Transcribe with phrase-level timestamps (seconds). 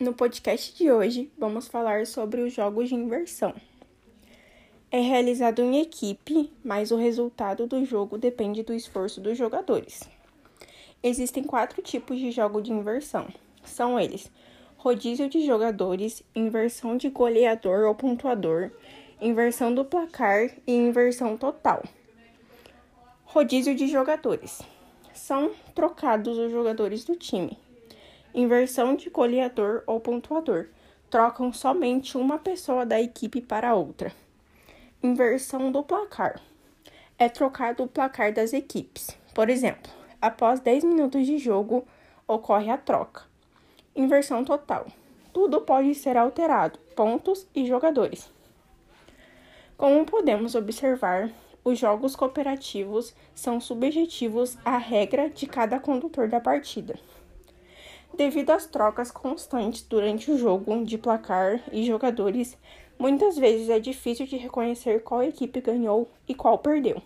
[0.00, 3.52] No podcast de hoje, vamos falar sobre os jogos de inversão.
[4.92, 10.08] É realizado em equipe, mas o resultado do jogo depende do esforço dos jogadores.
[11.02, 13.26] Existem quatro tipos de jogo de inversão.
[13.64, 14.30] São eles:
[14.76, 18.70] rodízio de jogadores, inversão de goleador ou pontuador,
[19.20, 21.82] inversão do placar e inversão total.
[23.24, 24.62] Rodízio de jogadores.
[25.12, 27.58] São trocados os jogadores do time
[28.40, 30.68] Inversão de goleador ou pontuador.
[31.10, 34.12] Trocam somente uma pessoa da equipe para outra.
[35.02, 36.40] Inversão do placar.
[37.18, 39.10] É trocado o placar das equipes.
[39.34, 39.90] Por exemplo,
[40.22, 41.84] após 10 minutos de jogo,
[42.28, 43.24] ocorre a troca.
[43.96, 44.86] Inversão total.
[45.32, 48.32] Tudo pode ser alterado, pontos e jogadores.
[49.76, 51.28] Como podemos observar,
[51.64, 56.96] os jogos cooperativos são subjetivos à regra de cada condutor da partida.
[58.14, 62.56] Devido às trocas constantes durante o jogo de placar e jogadores,
[62.98, 67.00] muitas vezes é difícil de reconhecer qual equipe ganhou e qual perdeu.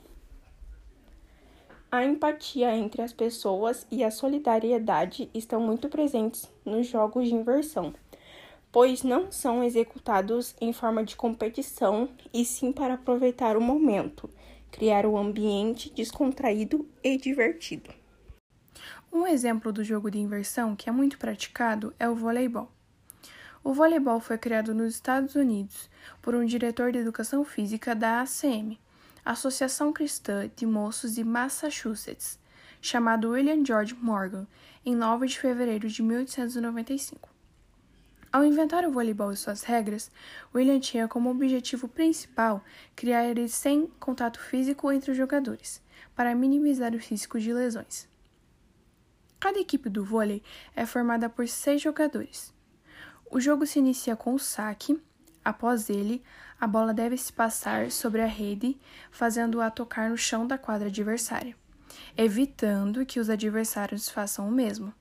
[1.91, 7.93] A empatia entre as pessoas e a solidariedade estão muito presentes nos jogos de inversão,
[8.73, 14.31] pois não são executados em forma de competição e sim para aproveitar o momento,
[14.71, 18.02] criar um ambiente descontraído e divertido.
[19.15, 22.73] Um exemplo do jogo de inversão que é muito praticado é o voleibol.
[23.63, 25.91] O voleibol foi criado nos Estados Unidos
[26.23, 28.81] por um diretor de educação física da ACM,
[29.23, 32.39] Associação Cristã de Moços de Massachusetts,
[32.81, 34.47] chamado William George Morgan,
[34.83, 37.29] em 9 de fevereiro de 1895.
[38.33, 40.11] Ao inventar o voleibol e suas regras,
[40.55, 42.65] William tinha como objetivo principal
[42.97, 45.83] criar ele sem contato físico entre os jogadores,
[46.17, 48.11] para minimizar os riscos de lesões.
[49.43, 50.41] Cada equipe do vôlei
[50.73, 52.55] é formada por seis jogadores.
[53.29, 55.03] O jogo se inicia com o saque.
[55.45, 56.23] Após ele,
[56.61, 58.79] a bola deve se passar sobre a rede,
[59.11, 61.57] fazendo-a tocar no chão da quadra adversária,
[62.17, 64.95] evitando que os adversários façam o mesmo.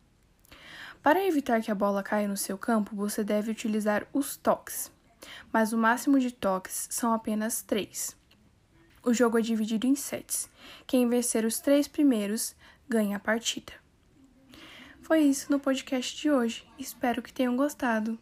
[1.03, 4.91] Para evitar que a bola caia no seu campo, você deve utilizar os toques,
[5.53, 8.17] mas o máximo de toques são apenas três.
[9.03, 10.49] O jogo é dividido em sets.
[10.87, 12.55] Quem vencer os três primeiros
[12.89, 13.79] ganha a partida.
[15.01, 16.63] Foi isso no podcast de hoje.
[16.79, 18.17] Espero que tenham gostado.